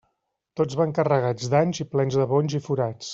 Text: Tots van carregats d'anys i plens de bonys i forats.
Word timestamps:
Tots 0.61 0.77
van 0.79 0.95
carregats 0.99 1.51
d'anys 1.53 1.83
i 1.85 1.89
plens 1.93 2.21
de 2.23 2.27
bonys 2.33 2.57
i 2.63 2.67
forats. 2.69 3.07